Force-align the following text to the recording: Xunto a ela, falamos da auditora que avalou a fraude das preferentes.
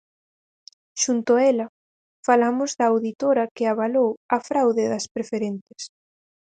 Xunto 1.03 1.31
a 1.35 1.41
ela, 1.51 1.67
falamos 2.27 2.69
da 2.79 2.85
auditora 2.91 3.51
que 3.55 3.63
avalou 3.65 4.09
a 4.35 4.37
fraude 4.47 4.83
das 4.93 5.05
preferentes. 5.15 5.81